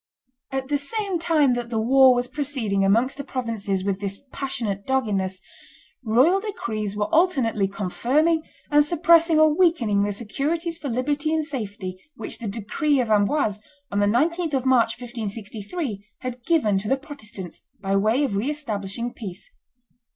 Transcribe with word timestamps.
At 0.49 0.67
the 0.69 0.77
same 0.77 1.19
time 1.19 1.53
that 1.53 1.69
the 1.69 1.79
war 1.79 2.15
was 2.15 2.27
proceeding 2.27 2.83
amongst 2.83 3.17
the 3.17 3.23
provinces 3.23 3.83
with 3.83 3.99
this 3.99 4.19
passionate 4.31 4.87
doggedness, 4.87 5.39
royal 6.03 6.39
decrees 6.39 6.95
were 6.95 7.05
alternately 7.13 7.67
confirming 7.67 8.41
and 8.71 8.83
suppressing 8.83 9.39
or 9.39 9.55
weakening 9.55 10.01
the 10.01 10.11
securities 10.11 10.79
for 10.79 10.89
liberty 10.89 11.31
and 11.35 11.45
safety 11.45 11.99
which 12.15 12.39
the 12.39 12.47
decree 12.47 12.99
of 12.99 13.11
Amboise, 13.11 13.59
on 13.91 13.99
the 13.99 14.07
19th 14.07 14.55
of 14.55 14.65
March, 14.65 14.99
1563, 14.99 16.03
had 16.21 16.43
given 16.47 16.79
to 16.79 16.89
the 16.89 16.97
Protestants 16.97 17.61
by 17.79 17.95
way 17.95 18.23
of 18.23 18.35
re 18.35 18.49
establishing 18.49 19.13
peace. 19.13 19.51